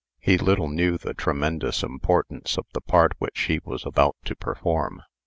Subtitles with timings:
[0.17, 5.03] He little knew the tremendous importance of the part which he was about to perform.